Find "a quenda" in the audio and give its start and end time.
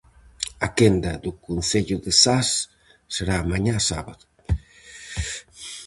0.65-1.11